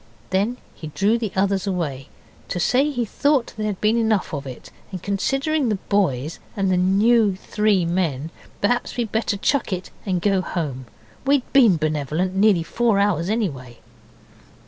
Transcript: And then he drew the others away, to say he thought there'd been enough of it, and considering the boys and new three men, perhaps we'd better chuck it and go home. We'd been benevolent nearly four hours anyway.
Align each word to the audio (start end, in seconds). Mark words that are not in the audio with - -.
And 0.31 0.31
then 0.31 0.57
he 0.73 0.87
drew 0.87 1.19
the 1.19 1.31
others 1.35 1.67
away, 1.67 2.09
to 2.47 2.59
say 2.59 2.89
he 2.89 3.05
thought 3.05 3.53
there'd 3.55 3.79
been 3.81 3.97
enough 3.97 4.33
of 4.33 4.47
it, 4.47 4.71
and 4.91 4.99
considering 5.03 5.69
the 5.69 5.75
boys 5.75 6.39
and 6.57 6.97
new 6.97 7.35
three 7.35 7.85
men, 7.85 8.31
perhaps 8.61 8.97
we'd 8.97 9.11
better 9.11 9.37
chuck 9.37 9.71
it 9.71 9.91
and 10.03 10.19
go 10.19 10.41
home. 10.41 10.87
We'd 11.23 11.43
been 11.53 11.77
benevolent 11.77 12.33
nearly 12.35 12.63
four 12.63 12.97
hours 12.97 13.29
anyway. 13.29 13.77